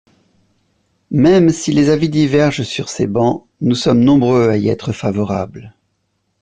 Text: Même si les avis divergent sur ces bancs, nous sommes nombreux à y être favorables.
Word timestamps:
Même 1.11 1.51
si 1.51 1.71
les 1.71 1.91
avis 1.91 2.09
divergent 2.09 2.63
sur 2.63 2.89
ces 2.89 3.05
bancs, 3.05 3.45
nous 3.61 3.75
sommes 3.75 4.03
nombreux 4.03 4.49
à 4.49 4.57
y 4.57 4.67
être 4.69 4.93
favorables. 4.93 5.75